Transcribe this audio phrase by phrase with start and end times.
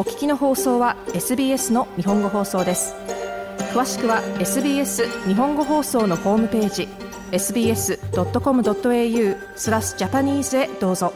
[0.00, 2.94] お聞きの放送は SBS の日本語放送です
[3.74, 6.88] 詳しくは SBS 日本語放送のホームページ
[7.32, 7.98] sbs.com.au
[9.56, 11.12] スラスジャパニーズへどうぞ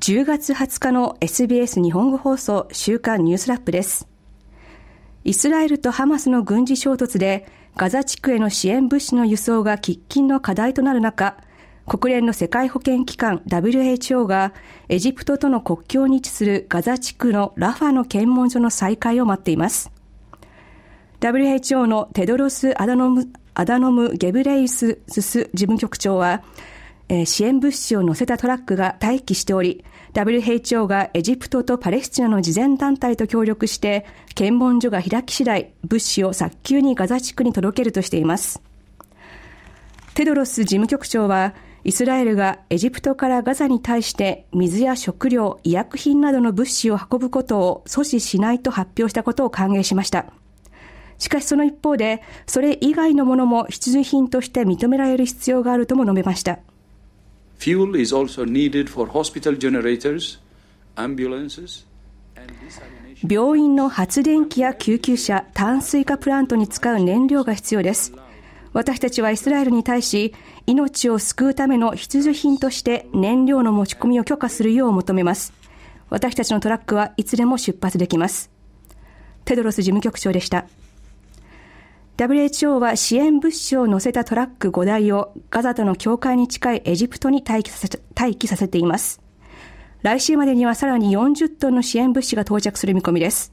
[0.00, 4.13] 10月20日の SBS 日本語放送週刊ニュースラップです。
[5.24, 7.46] イスラエルとハマスの軍事衝突で
[7.76, 11.36] ガザ地区への支援物資の輸送が喫緊の課題となる中、
[11.88, 14.52] 国連の世界保健機関 WHO が
[14.88, 19.90] エジプトとの国境に位置するガザ地区のラファの検問所の再開を待っています。
[21.20, 26.42] WHO のテドロス・アダノムアダノム・ゲブレイェスス事務局長は
[27.08, 34.06] え、支援物資を乗せたトラックが待機しており、WHO がエジプトとパレスチナの慈善団体と協力して、
[34.36, 38.62] 検問所が開き次第、物資を早急にガザ地区に届けるとしています。
[40.14, 50.26] テドロス事務局長は、イスラエルがエジプトからガザに対して水や食料、医薬品などの物資を運ぶことを阻止しないと発表したことを歓迎しました。
[51.18, 56.60] しかしその一方で、それ以外のものも必需品として認められる必要があるとも述べました。
[57.58, 60.38] Fuel is also needed for hospital generators,
[60.96, 61.86] ambulances,
[63.26, 68.12] 病院の発電機や救急車、炭水化プラントに使う燃料が必要です。
[68.72, 70.34] 私たちはイスラエルに対し、
[70.66, 75.52] 命を救うための必需品として燃料の持ち込みを許可するよう求めます。
[76.10, 78.50] 私たちのトラックはいつでも出発できます。
[79.44, 80.66] テドロス事務局長でした。
[82.16, 89.20] WHO は支援物資を乗せたトラック5台をガザとの境界に近いエジプトに待機させ待機させています。
[90.02, 93.52] 来週までにはさらに40トンの支援物資が到着する見込みです。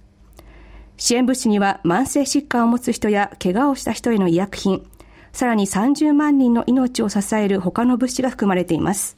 [0.97, 4.85] 支援物資には慢性疾患を持つ人や怪我をした人への医薬品、
[5.31, 9.17] さらに30万人の命を支える他の物資が含まれています。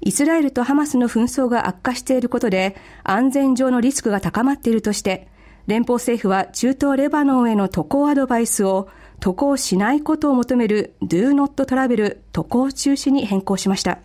[0.00, 5.28] イスラエルとハマスの紛争が悪化していることで安全上のリスクが高まっているとして
[5.66, 8.88] 連邦政府は中東レバノンへの渡航アドバイスを
[9.20, 13.98] 渡航しないことを求める Do Not Travel 渡航中止に変更しました。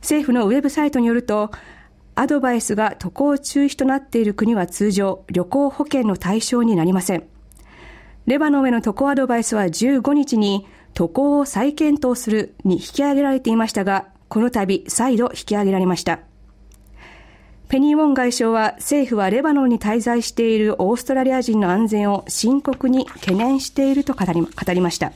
[0.00, 1.50] 政府のウェブサイトによると、
[2.14, 7.24] アドバイスが渡航中止となっている国は通常旅行保険の対象になりません。
[8.26, 16.20] レバノンへの渡航アドバイスは15日に渡航を再検討するに引き上げられていましたが、この度再度引き上げられました。
[17.68, 25.12] ペニー・ウォン外相は政府はレバノンに滞在しているオーストラリア人の安全を深刻に懸念していると語り語りました。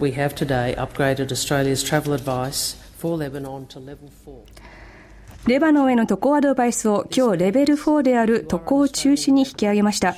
[0.00, 4.32] We have today upgraded Australia's travel advice for Lebanon to level 4.
[5.46, 10.16] レバノンへの渡航アドバイスを今日レベル4である渡航中止に引き上げました。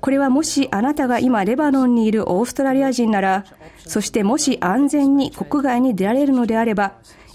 [0.00, 3.44] これはもしあなたが今レバノンにいるオーストラリア人なら、
[3.86, 6.94] そしてもし安全に国外に出られるのであれば、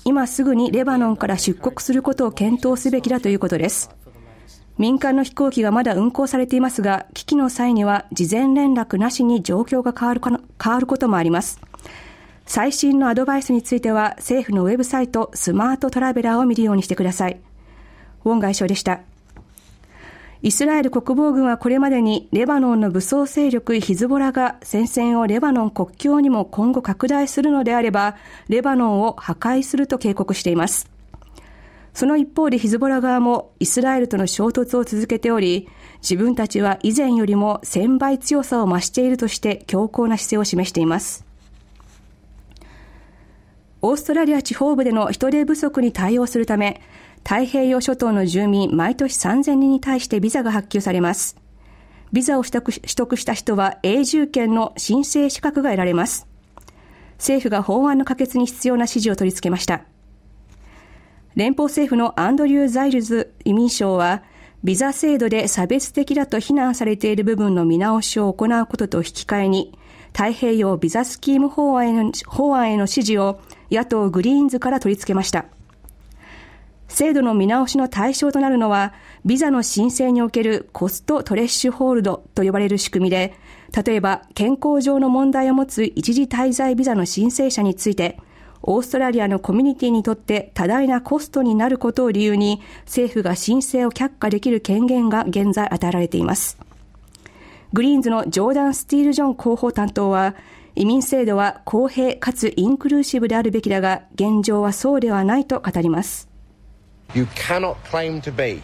[0.10, 3.92] 今すぐにレバノンから出国することを検討すべきだということです。
[4.80, 11.62] 民間の飛行機がまだ運航されていますが、危機の際には事前連絡なしに状況が変わるかの変わることもあります。
[12.48, 17.40] 最新のアドバイスについては政府のウェブサイトスマートトラベラーを見るようにしてください。
[18.26, 19.02] ウォン外相でした。
[20.42, 28.16] イスラエル国防軍はこれまでにレバノンの武装勢力ヒズボラが戦線をレバノン国境にも今後拡大するのであれば、
[28.48, 30.90] レバノンを破壊すると警告しています。
[31.94, 35.68] その一方でヒズボラ側もイスラエルとの衝突を続けており、
[36.02, 41.26] 自分たちは以前よりも1000倍強さを増しているとして強硬な姿勢を示しています。
[43.82, 46.82] オーストラリア地方部での人手不足に対応するため、
[47.30, 51.38] 太平洋諸島の住民毎年3000人に対してビザが発給されます。
[52.12, 56.26] ビザを取得取得した人は永住権の申請資格が得られます。
[57.20, 59.84] 政府が法案の可決に必要な支持を取り付けました。
[61.36, 64.24] 連邦政府のアンドリュー・ジャイルズ移民相は、
[64.64, 69.78] ビザ制度で差別的だと非難されている部分の見直しを行うことと引き換えに、
[70.14, 73.40] 太平洋ビザスキーム法案への法案への指示を
[73.70, 75.46] 野党グリーンズから取り付けました。
[76.90, 78.94] 制度の見直しの対象となるのは、
[79.24, 83.36] ビザの申請におけるコストトレッシュホールドと呼ばれる仕組みで、
[83.86, 88.20] 例えば健康上の問題を持つ一時滞在ビザの申請者について、
[88.62, 96.58] オーストラリアのコミュニティにとって多大なコストになることを理由に、政府が申請を却下できる権限が現在与えられています。
[97.72, 100.36] グリーンズのジョーダン・スティール・ジョン広報担当は、
[100.76, 106.29] 移民制度は公平かつインクルーシブであるべきだが、現状はそうではないと語ります。
[107.16, 108.62] You cannot claim to be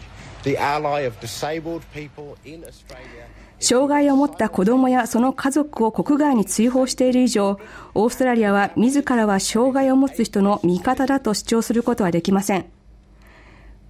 [3.58, 7.58] 障害を持った子供やその家族を国外に追放している以上、
[7.94, 12.66] オーストラリアは自らは障害を持つ人の味方だと主張することはできません。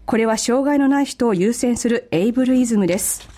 [0.07, 3.29] これは障害のない人を優先するエイブルイズムです。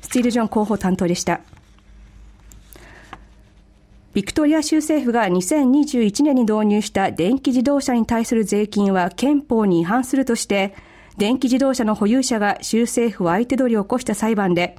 [0.00, 1.42] スティール・ジョン広報担当でした。
[4.14, 10.74] ビクトリア州政府が2021年に導入した電気自動車に対する税金は憲法に違反するとして、
[11.18, 14.76] 電気自動車の保有者が州政府を相手取りを起こした裁判で、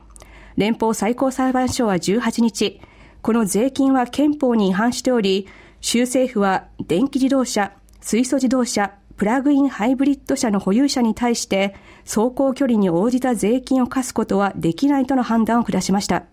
[0.58, 2.82] 連邦最高裁判所は18日、
[3.22, 5.48] この税金は憲法に違反しており、
[5.80, 7.72] 州政府は電気自動車、
[8.02, 11.76] 水素自動車、プラグインハイブリッド車の保有者に対して
[12.06, 16.24] 走行距離に応じた税金を課すことはできないとの判断を下しました。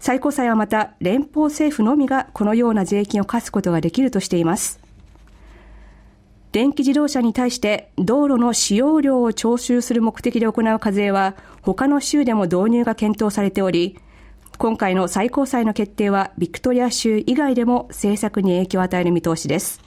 [0.00, 4.80] 最高裁はまた連邦政府のみがこのような税金を課すことができるとしています。
[6.52, 13.98] 電気自動車に対して道路の使用量を徴収する目的で行う課税は他の州でも導入が検討されており、
[14.56, 19.82] 今回の最高裁の決定はビクトリア州以外でも政策に影響を与える見通しです。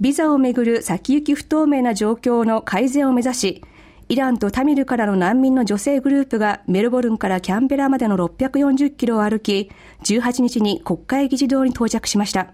[0.00, 3.64] ビザをめぐる先行き不透明な状況の改善を目指し、
[4.12, 9.70] イランとタミルからの難民の女性グループがメルボルンからキャンベラまでの640キロを歩き、
[10.02, 12.52] 18日に国会議事堂に到着しました。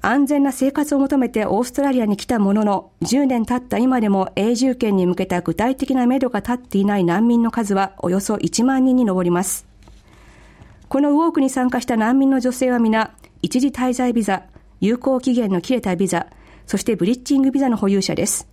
[0.00, 9.66] 安全な生活を求めてオーストラリアに来たものの、10年経った今でも永住権に向けた具体的な目処が立っていない難民の数はおよそ1万人に上ります。
[10.88, 13.12] このウォークに参加した難民の女性は皆、
[13.42, 14.44] 一時滞在ビザ、
[14.80, 16.28] 有効期限の切れたビザ、
[16.66, 18.49] そしてブリッジングビザの保有者です。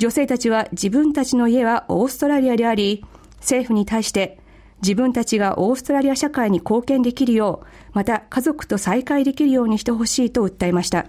[0.00, 3.04] 女性たちは自分たちの家はオーストラリアであり、
[3.40, 4.38] 政府に対して
[4.80, 11.04] 自分たちがオーストラリア社会に貢献できるよう、また家族と再会できるようにしてほしいと訴えました。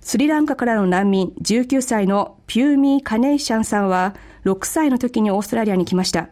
[0.00, 6.30] スリランカからの難民19歳のピューミー・カネイシャンさんは6歳の時にオーストラリアに来ました。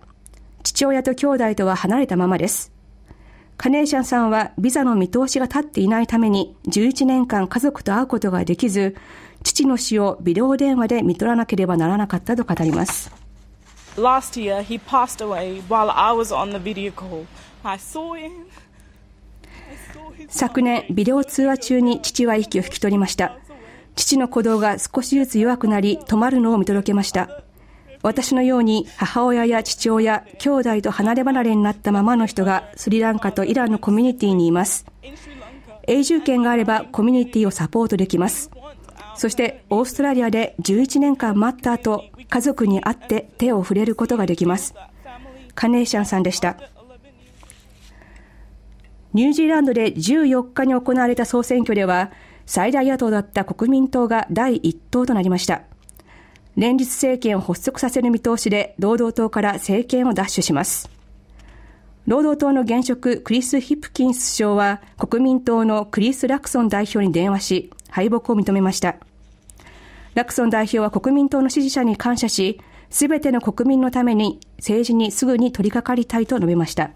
[0.64, 2.73] 父親と兄弟とは離れたままです。
[3.56, 8.97] カネーシャンさんはビザの見通しが立っていないために11年間家族と会うことができず、
[9.46, 13.12] 父の死をビデオ電話で見取らなければならなかったと語ります。
[13.96, 17.26] Last year, he passed away while I was on the video call.
[17.62, 18.46] I saw him.
[20.28, 23.38] 昨年、ビデオ通話中に父は息を引き取りました。
[23.94, 27.44] 父の鼓動が少しずつ弱くなり、止まるのを見届けました。
[28.02, 34.84] 私のように母親や父親、兄弟と離れ離れになったままの人がスリランカとイランのコミュニティにいます。
[35.87, 38.50] 永住権があればコミュニティをサポートできます。
[39.16, 44.74] そしてオーストラリアで11年間待った後、家族に会って手を触れることができます。
[45.54, 46.56] カネーシャンさんでした。
[49.14, 52.10] ニュージーランドで14日に行われた総選挙では、
[52.44, 55.62] 最大野党だった国民党が第1党となりました。
[56.56, 60.90] 連立政権を発足させる見通しで、労働党から政権を奪取します。
[62.06, 68.96] 労働党の現職クリス・ヒプキンス首相は国民党のクリス・ラクソン代表に電話し敗北を認めました。
[70.16, 72.58] ラクソン代表は国民党の支持者に感謝し、
[72.88, 76.92] すべての国民のために政治にすぐに取り掛かりたいと述べました。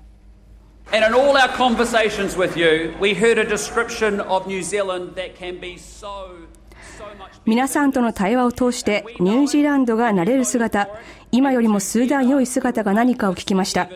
[7.45, 10.89] 皆さんとの対話を通してニュージーランドが慣れる姿、
[11.31, 13.91] 今よりも数段良い姿が何かを聞きました。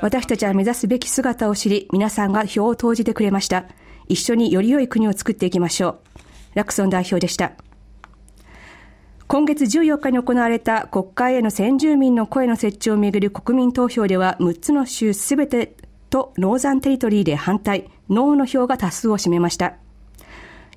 [0.00, 3.66] 私たちは目指すべき姿を知り、皆さんが票を投じてくれました。
[4.08, 5.98] 一緒により良い国を作っていきましょう。
[6.54, 7.52] ラクソン代表でした。
[9.30, 15.76] 今月14日に行われた国会への先住民の声の設置をめぐる国民投票では6つの州すべて
[16.10, 19.74] とノーザンテリトリーで反対、ノーの票が多数を占めました。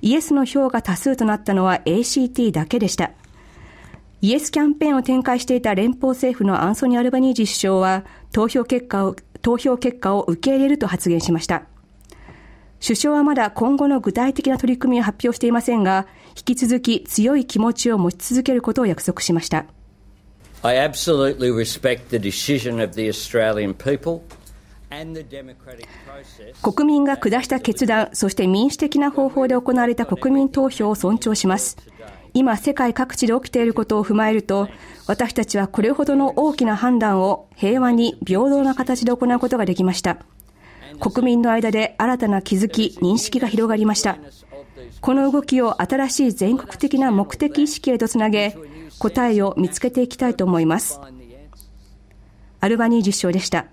[0.02, 3.10] イエスの票が多数となったのは ACT だけでした。
[4.20, 11.64] イエスキャンペーンを展開していた連邦政府のアンソニー・アルバニージ首相は投票結果を、投票結果を受け入れると発言しました。
[12.86, 19.64] 首相はまだ今後の具体的な取り組みを発表していませんが、引き続き強い気持ちを持ち続けることを約束しました。
[20.62, 24.20] I absolutely respect the decision of the Australian people
[26.62, 31.78] 国民が下した決断、そして民主的な方法で行われた国民投票を尊重します。
[32.34, 34.68] 今、世界各地で起きていることを踏まえると、
[35.06, 40.18] 私たちはこれほどの大きな判断を平和に平等な形で行うことができました。
[41.04, 44.16] 国民の間で新たな気づき、認識が広がりました。
[45.02, 48.56] この動きを新しい全国的な目的意識へとつなげ、
[48.98, 50.98] 答えを見つけていきたいと思います。
[52.60, 53.66] アルバニー実証でした。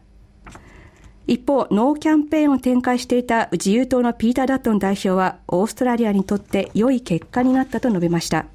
[1.25, 8.47] 一方、ノーキャンペーンを展開していた自由党のピーター・ダットン代表は、オーストラリアにとって良い結果になったと述べました。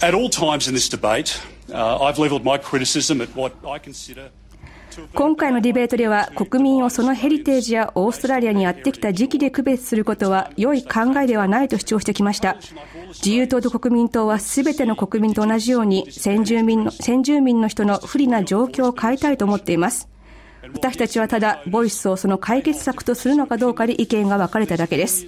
[0.00, 1.98] At all times in this debate, uh,
[5.14, 12.56] 今回のディベートでは国民をそのヘリテージやオーストラリアにやってきた時期で区別することは良い考えではないと主張してきました。
[13.08, 20.08] 自由党と国民党はすべての国民と同じように先住民の先住民の人の不利な状況を変えたいと思っています。
[20.72, 25.26] 私たちはただボイスをその解決策とするのかどうかで意見が分かれただけです。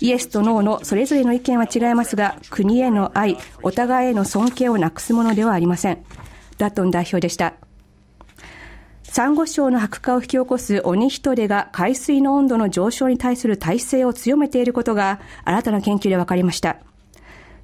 [0.00, 6.04] イエスとノーのそれぞれの意見は違いますが国への愛お互いへの尊敬をなくすものではありません。
[6.56, 7.54] ダットン代表でした。
[9.10, 16.76] サンゴ礁の白化を引き起こすオニヒトデが海水の温度の上昇に対する耐性を強めていることが新たな研究で分かりました。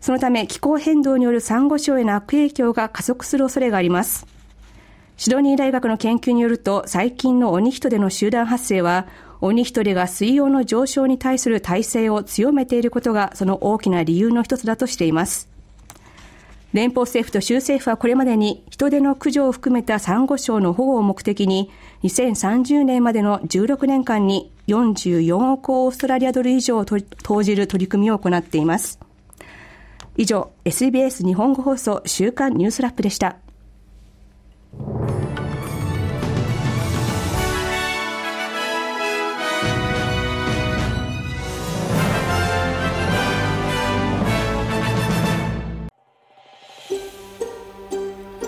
[0.00, 4.26] そのため気候変動によるサンゴ礁への悪影響が加速する恐れがあります。
[5.16, 9.06] シドニー大学の研究によると最近のオニヒトデの集団発生は
[9.40, 15.55] オニヒトデが水温の上昇に対する耐性を強めていることがその大きな理由の一つだとしています。
[16.72, 21.70] 連邦政府と州政府はこれまでに人手の駆除を含めたサンゴ礁の保護を目的に
[22.02, 28.98] 2030年までの16年間に44億オーストラリアドル以上を投じる取り組みを行っています。
[30.16, 33.36] 以上、SBS 日本語放送週刊ニュースラップでした。